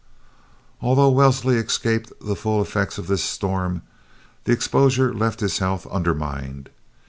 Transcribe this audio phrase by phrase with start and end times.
[0.81, 3.83] Although Wellesley escaped the full effects of this storm,
[4.45, 6.71] the exposure left his health undermined.